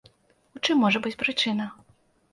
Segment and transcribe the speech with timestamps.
[0.59, 1.71] У чым можа быць прычына?